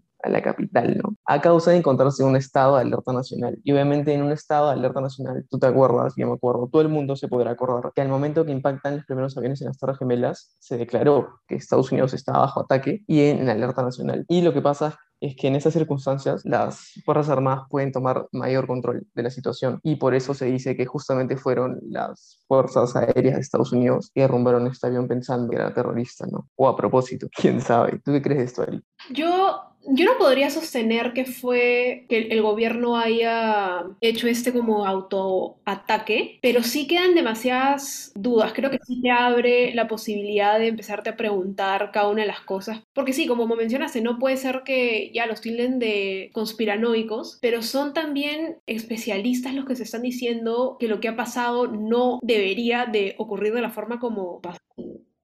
a 0.22 0.28
la 0.28 0.42
capital, 0.42 0.98
¿no? 0.98 1.16
A 1.24 1.40
causa 1.40 1.70
de 1.70 1.78
encontrarse 1.78 2.22
en 2.22 2.30
un 2.30 2.36
estado 2.36 2.76
de 2.76 2.82
alerta 2.82 3.12
nacional. 3.12 3.58
Y 3.64 3.72
obviamente 3.72 4.12
en 4.12 4.22
un 4.22 4.32
estado 4.32 4.68
de 4.68 4.74
alerta 4.74 5.00
nacional, 5.00 5.46
tú 5.48 5.58
te 5.58 5.66
acuerdas, 5.66 6.14
yo 6.16 6.26
me 6.26 6.34
acuerdo, 6.34 6.68
todo 6.70 6.82
el 6.82 6.88
mundo 6.88 7.16
se 7.16 7.28
podrá 7.28 7.52
acordar 7.52 7.92
que 7.94 8.02
al 8.02 8.08
momento 8.08 8.44
que 8.44 8.52
impactan 8.52 8.96
los 8.96 9.06
primeros 9.06 9.36
aviones 9.36 9.60
en 9.60 9.68
las 9.68 9.78
Torres 9.78 9.98
Gemelas, 9.98 10.56
se 10.58 10.76
declaró 10.76 11.40
que 11.46 11.54
Estados 11.56 11.90
Unidos 11.92 12.14
estaba 12.14 12.40
bajo 12.40 12.60
ataque 12.60 13.02
y 13.06 13.22
en, 13.22 13.48
alerta 13.48 13.82
nacional. 13.82 14.24
Y 14.28 14.42
lo 14.42 14.52
que 14.52 14.62
pasa 14.62 14.98
es 15.20 15.36
que 15.36 15.48
en 15.48 15.56
esas 15.56 15.74
circunstancias 15.74 16.42
las 16.44 16.92
Fuerzas 17.04 17.28
Armadas 17.28 17.64
pueden 17.68 17.92
tomar 17.92 18.26
mayor 18.32 18.66
control 18.66 19.06
de 19.14 19.22
la 19.22 19.30
situación 19.30 19.78
y 19.82 19.96
por 19.96 20.14
eso 20.14 20.32
se 20.32 20.46
dice 20.46 20.76
que 20.76 20.86
justamente 20.86 21.36
fueron 21.36 21.78
las 21.82 22.42
Fuerzas 22.48 22.96
Aéreas 22.96 23.34
de 23.34 23.40
Estados 23.40 23.72
Unidos 23.72 24.10
que 24.14 24.22
derrumbaron 24.22 24.66
este 24.66 24.86
avión 24.86 25.06
pensando 25.06 25.50
que 25.50 25.56
era 25.56 25.74
terrorista, 25.74 26.26
¿no? 26.26 26.48
O 26.56 26.68
a 26.68 26.76
propósito, 26.76 27.28
quién 27.36 27.60
sabe. 27.60 28.00
¿Tú 28.04 28.12
qué 28.12 28.22
crees 28.22 28.38
de 28.38 28.44
esto, 28.44 28.62
Ari? 28.62 28.82
Yo 29.10 29.69
yo 29.92 30.04
no 30.04 30.18
podría 30.18 30.50
sostener 30.50 31.12
que 31.12 31.24
fue 31.24 32.06
que 32.08 32.28
el 32.30 32.42
gobierno 32.42 32.96
haya 32.96 33.84
hecho 34.00 34.28
este 34.28 34.52
como 34.52 34.86
autoataque, 34.86 36.38
pero 36.42 36.62
sí 36.62 36.86
quedan 36.86 37.14
demasiadas 37.14 38.12
dudas. 38.14 38.52
Creo 38.54 38.70
que 38.70 38.78
sí 38.86 39.00
te 39.00 39.10
abre 39.10 39.74
la 39.74 39.88
posibilidad 39.88 40.58
de 40.58 40.68
empezarte 40.68 41.10
a 41.10 41.16
preguntar 41.16 41.90
cada 41.92 42.08
una 42.08 42.22
de 42.22 42.28
las 42.28 42.40
cosas. 42.40 42.82
Porque 42.92 43.12
sí, 43.12 43.26
como 43.26 43.46
mencionaste, 43.46 44.00
no 44.00 44.18
puede 44.18 44.36
ser 44.36 44.62
que 44.64 45.10
ya 45.12 45.26
los 45.26 45.40
tilden 45.40 45.78
de 45.78 46.30
conspiranoicos, 46.32 47.38
pero 47.42 47.62
son 47.62 47.92
también 47.92 48.56
especialistas 48.66 49.54
los 49.54 49.64
que 49.64 49.76
se 49.76 49.82
están 49.82 50.02
diciendo 50.02 50.76
que 50.78 50.88
lo 50.88 51.00
que 51.00 51.08
ha 51.08 51.16
pasado 51.16 51.66
no 51.66 52.20
debería 52.22 52.86
de 52.86 53.14
ocurrir 53.18 53.52
de 53.52 53.62
la 53.62 53.70
forma 53.70 53.98
como 53.98 54.40
pasó. 54.40 54.60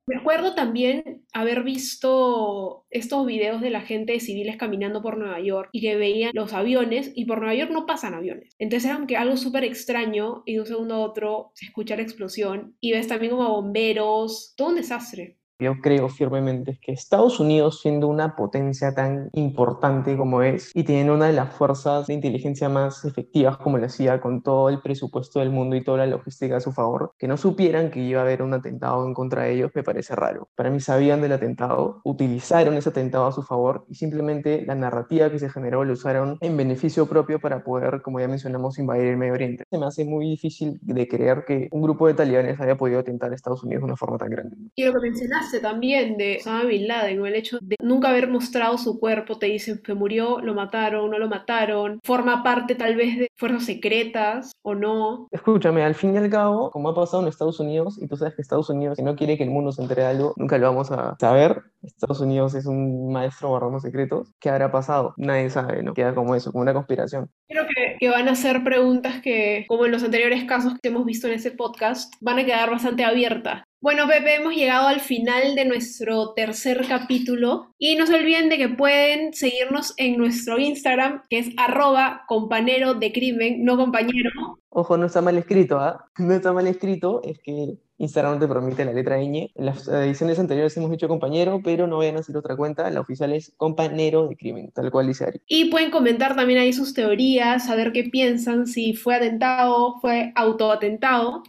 Recuerdo 0.08 0.54
también 0.54 1.26
haber 1.32 1.64
visto 1.64 2.86
estos 2.90 3.26
videos 3.26 3.60
de 3.60 3.70
la 3.70 3.80
gente 3.80 4.12
de 4.12 4.20
civiles 4.20 4.56
caminando 4.56 5.02
por 5.02 5.18
Nueva 5.18 5.40
York 5.40 5.68
y 5.72 5.80
que 5.80 5.96
veían 5.96 6.30
los 6.32 6.52
aviones 6.52 7.10
y 7.16 7.24
por 7.24 7.38
Nueva 7.38 7.56
York 7.56 7.72
no 7.72 7.86
pasan 7.86 8.14
aviones. 8.14 8.54
Entonces 8.60 8.88
era 8.88 9.04
que 9.06 9.16
algo 9.16 9.36
súper 9.36 9.64
extraño 9.64 10.44
y 10.46 10.54
de 10.54 10.60
un 10.60 10.66
segundo 10.66 10.94
a 10.94 11.00
otro 11.00 11.50
se 11.54 11.66
escucha 11.66 11.96
la 11.96 12.02
explosión 12.02 12.76
y 12.78 12.92
ves 12.92 13.08
también 13.08 13.32
como 13.32 13.48
bomberos, 13.48 14.54
todo 14.56 14.68
un 14.68 14.76
desastre 14.76 15.38
yo 15.58 15.80
creo 15.80 16.08
firmemente 16.08 16.78
que 16.80 16.92
Estados 16.92 17.40
Unidos, 17.40 17.80
siendo 17.80 18.08
una 18.08 18.36
potencia 18.36 18.94
tan 18.94 19.30
importante 19.32 20.16
como 20.16 20.42
es 20.42 20.70
y 20.74 20.84
teniendo 20.84 21.14
una 21.14 21.26
de 21.26 21.32
las 21.32 21.54
fuerzas 21.54 22.06
de 22.06 22.14
inteligencia 22.14 22.68
más 22.68 23.04
efectivas 23.04 23.56
como 23.56 23.78
lo 23.78 23.86
hacía 23.86 24.20
con 24.20 24.42
todo 24.42 24.68
el 24.68 24.80
presupuesto 24.80 25.40
del 25.40 25.50
mundo 25.50 25.76
y 25.76 25.84
toda 25.84 25.98
la 25.98 26.06
logística 26.06 26.56
a 26.56 26.60
su 26.60 26.72
favor, 26.72 27.12
que 27.18 27.28
no 27.28 27.36
supieran 27.36 27.90
que 27.90 28.00
iba 28.00 28.20
a 28.20 28.24
haber 28.24 28.42
un 28.42 28.54
atentado 28.54 29.06
en 29.06 29.14
contra 29.14 29.44
de 29.44 29.54
ellos 29.54 29.70
me 29.74 29.82
parece 29.82 30.14
raro. 30.14 30.48
Para 30.54 30.70
mí 30.70 30.80
sabían 30.80 31.22
del 31.22 31.32
atentado, 31.32 32.00
utilizaron 32.04 32.74
ese 32.74 32.90
atentado 32.90 33.26
a 33.26 33.32
su 33.32 33.42
favor 33.42 33.86
y 33.88 33.94
simplemente 33.94 34.64
la 34.66 34.74
narrativa 34.74 35.30
que 35.30 35.38
se 35.38 35.48
generó 35.48 35.84
lo 35.84 35.94
usaron 35.94 36.38
en 36.40 36.56
beneficio 36.56 37.06
propio 37.06 37.40
para 37.40 37.64
poder, 37.64 38.02
como 38.02 38.20
ya 38.20 38.28
mencionamos, 38.28 38.78
invadir 38.78 39.06
el 39.06 39.16
Medio 39.16 39.32
Oriente. 39.32 39.64
Se 39.70 39.78
me 39.78 39.86
hace 39.86 40.04
muy 40.04 40.26
difícil 40.26 40.78
de 40.82 41.08
creer 41.08 41.44
que 41.46 41.68
un 41.70 41.82
grupo 41.82 42.06
de 42.06 42.14
talibanes 42.14 42.60
haya 42.60 42.76
podido 42.76 43.00
atentar 43.00 43.32
a 43.32 43.34
Estados 43.34 43.62
Unidos 43.64 43.82
de 43.82 43.86
una 43.86 43.96
forma 43.96 44.18
tan 44.18 44.30
grande. 44.30 44.56
Y 44.74 44.84
lo 44.84 44.92
que 44.92 44.98
mencionaste 45.46 45.60
también 45.60 46.16
de 46.16 46.38
Osama 46.40 46.64
Bin 46.64 46.88
Laden, 46.88 47.26
el 47.26 47.34
hecho 47.34 47.58
de 47.60 47.76
nunca 47.80 48.08
haber 48.08 48.28
mostrado 48.28 48.78
su 48.78 48.98
cuerpo, 48.98 49.38
te 49.38 49.46
dicen 49.46 49.80
que 49.82 49.94
murió, 49.94 50.40
lo 50.40 50.54
mataron, 50.54 51.10
no 51.10 51.18
lo 51.18 51.28
mataron, 51.28 52.00
forma 52.04 52.42
parte 52.42 52.74
tal 52.74 52.96
vez 52.96 53.18
de 53.18 53.28
fuerzas 53.36 53.64
secretas 53.64 54.52
o 54.62 54.74
no. 54.74 55.28
Escúchame, 55.30 55.82
al 55.82 55.94
fin 55.94 56.14
y 56.14 56.18
al 56.18 56.30
cabo, 56.30 56.70
como 56.70 56.88
ha 56.88 56.94
pasado 56.94 57.22
en 57.22 57.28
Estados 57.28 57.60
Unidos, 57.60 57.98
y 58.00 58.06
tú 58.08 58.16
sabes 58.16 58.34
que 58.34 58.42
Estados 58.42 58.70
Unidos, 58.70 58.96
si 58.96 59.02
no 59.02 59.16
quiere 59.16 59.36
que 59.36 59.44
el 59.44 59.50
mundo 59.50 59.72
se 59.72 59.82
entere 59.82 60.02
de 60.02 60.08
algo, 60.08 60.34
nunca 60.36 60.58
lo 60.58 60.66
vamos 60.66 60.90
a 60.90 61.16
saber. 61.20 61.62
Estados 61.82 62.20
Unidos 62.20 62.54
es 62.54 62.66
un 62.66 63.12
maestro 63.12 63.48
guardando 63.48 63.78
secretos. 63.78 64.32
¿Qué 64.40 64.50
habrá 64.50 64.72
pasado? 64.72 65.14
Nadie 65.16 65.50
sabe, 65.50 65.82
¿no? 65.82 65.94
Queda 65.94 66.14
como 66.14 66.34
eso, 66.34 66.50
como 66.50 66.62
una 66.62 66.74
conspiración. 66.74 67.30
Creo 67.48 67.64
que, 67.64 67.85
que 67.98 68.08
van 68.08 68.28
a 68.28 68.34
ser 68.34 68.62
preguntas 68.64 69.20
que, 69.20 69.64
como 69.68 69.86
en 69.86 69.92
los 69.92 70.02
anteriores 70.02 70.44
casos 70.44 70.74
que 70.80 70.88
hemos 70.88 71.04
visto 71.04 71.26
en 71.26 71.34
ese 71.34 71.50
podcast, 71.50 72.14
van 72.20 72.38
a 72.38 72.44
quedar 72.44 72.70
bastante 72.70 73.04
abiertas. 73.04 73.62
Bueno, 73.80 74.08
Pepe, 74.08 74.36
hemos 74.36 74.54
llegado 74.54 74.88
al 74.88 75.00
final 75.00 75.54
de 75.54 75.64
nuestro 75.64 76.32
tercer 76.34 76.86
capítulo 76.88 77.72
y 77.78 77.94
no 77.94 78.06
se 78.06 78.14
olviden 78.14 78.48
de 78.48 78.58
que 78.58 78.68
pueden 78.68 79.32
seguirnos 79.32 79.94
en 79.96 80.16
nuestro 80.16 80.58
Instagram, 80.58 81.22
que 81.30 81.38
es 81.38 81.50
arroba 81.56 82.24
compañero 82.26 82.94
de 82.94 83.12
crimen, 83.12 83.64
no 83.64 83.76
compañero. 83.76 84.58
Ojo, 84.70 84.96
no 84.96 85.06
está 85.06 85.20
mal 85.22 85.36
escrito, 85.38 85.78
¿ah? 85.78 86.06
No 86.18 86.34
está 86.34 86.52
mal 86.52 86.66
escrito, 86.66 87.20
es 87.24 87.38
que 87.38 87.78
Instagram 87.98 88.34
no 88.34 88.40
te 88.40 88.48
permite 88.48 88.84
la 88.84 88.92
letra 88.92 89.18
ñ. 89.18 89.50
En 89.54 89.66
las 89.66 89.88
ediciones 89.88 90.38
anteriores 90.38 90.76
hemos 90.76 90.90
dicho 90.90 91.08
compañero, 91.08 91.60
pero 91.64 91.86
no 91.86 91.98
vayan 91.98 92.16
a 92.16 92.20
hacer 92.20 92.36
otra 92.36 92.56
cuenta. 92.56 92.90
La 92.90 93.00
oficial 93.00 93.32
es 93.32 93.52
compañero 93.56 94.28
de 94.28 94.36
crimen, 94.36 94.70
tal 94.72 94.90
cual 94.90 95.06
dice 95.06 95.24
Ari. 95.24 95.40
Y 95.46 95.70
pueden 95.70 95.90
comentar 95.90 96.36
también 96.36 96.58
ahí 96.58 96.72
sus 96.72 96.92
teorías, 96.92 97.66
saber 97.66 97.92
qué 97.92 98.04
piensan, 98.04 98.66
si 98.66 98.94
fue 98.94 99.14
atentado, 99.14 99.98
fue 100.00 100.32
autoatentado. 100.34 101.42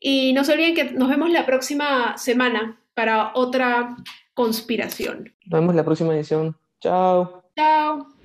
Y 0.00 0.32
no 0.32 0.44
se 0.44 0.52
olviden 0.52 0.74
que 0.74 0.92
nos 0.92 1.08
vemos 1.08 1.30
la 1.30 1.44
próxima 1.44 2.16
semana 2.16 2.80
para 2.94 3.32
otra 3.34 3.96
conspiración. 4.34 5.32
Nos 5.46 5.60
vemos 5.60 5.74
la 5.74 5.84
próxima 5.84 6.14
edición. 6.14 6.56
Chao. 6.80 7.42
Chao. 7.56 8.19